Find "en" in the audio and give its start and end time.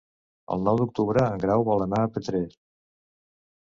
1.27-1.45